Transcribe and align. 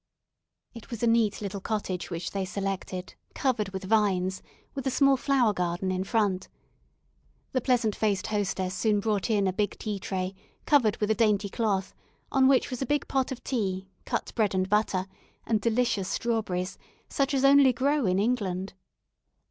It 0.73 0.89
was 0.89 1.03
a 1.03 1.05
neat 1.05 1.43
little 1.43 1.61
cottage 1.61 2.09
which 2.09 2.31
they 2.31 2.43
selected, 2.43 3.13
covered 3.35 3.69
with 3.69 3.83
vines, 3.83 4.41
with 4.73 4.87
a 4.87 4.89
small 4.89 5.15
flower 5.15 5.53
garden 5.53 5.91
in 5.91 6.03
front. 6.03 6.49
The 7.51 7.61
pleasant 7.61 7.95
faced 7.95 8.25
hostess 8.25 8.73
soon 8.73 8.99
brought 8.99 9.29
in 9.29 9.45
a 9.45 9.53
big 9.53 9.77
tea 9.77 9.99
tray 9.99 10.33
covered 10.65 10.97
with 10.97 11.11
a 11.11 11.13
dainty 11.13 11.49
cloth 11.49 11.93
on 12.31 12.47
which 12.47 12.71
was 12.71 12.81
a 12.81 12.87
big 12.87 13.07
pot 13.07 13.31
of 13.31 13.43
tea, 13.43 13.89
cut 14.05 14.31
bread 14.33 14.55
and 14.55 14.67
butter, 14.67 15.05
and 15.45 15.61
delicious 15.61 16.09
strawberries, 16.09 16.79
such 17.07 17.31
as 17.35 17.45
only 17.45 17.71
grow 17.71 18.07
in 18.07 18.17
England. 18.17 18.73